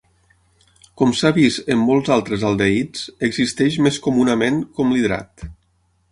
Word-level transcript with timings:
Com 0.99 1.11
s'ha 1.17 1.31
vist 1.33 1.67
en 1.73 1.83
molts 1.89 2.09
altres 2.15 2.45
aldehids, 2.51 3.03
existeix 3.27 3.77
més 3.89 3.99
comunament 4.07 4.57
com 4.79 4.95
l'hidrat. 4.97 5.45